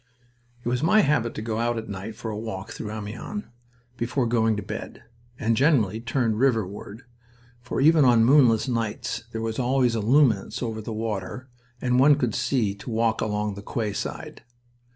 X 0.57 0.65
It 0.65 0.69
was 0.69 0.81
my 0.81 1.01
habit 1.01 1.35
to 1.35 1.43
go 1.43 1.59
out 1.59 1.77
at 1.77 1.87
night 1.87 2.15
for 2.15 2.31
a 2.31 2.35
walk 2.35 2.71
through 2.71 2.89
Amiens 2.89 3.43
before 3.97 4.25
going 4.25 4.57
to 4.57 4.63
bed, 4.63 5.03
and 5.37 5.55
generally 5.55 5.99
turned 6.01 6.39
river 6.39 6.65
ward, 6.67 7.03
for 7.61 7.79
even 7.79 8.03
on 8.03 8.25
moonless 8.25 8.67
nights 8.67 9.25
there 9.31 9.41
was 9.41 9.59
always 9.59 9.93
a 9.93 10.01
luminance 10.01 10.63
over 10.63 10.81
the 10.81 10.91
water 10.91 11.49
and 11.79 11.99
one 11.99 12.15
could 12.15 12.33
see 12.33 12.73
to 12.73 12.89
walk 12.89 13.21
along 13.21 13.53
the 13.53 13.61
quayside. 13.61 14.41